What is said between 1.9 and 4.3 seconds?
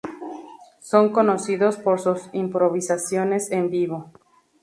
sus improvisaciones en vivo.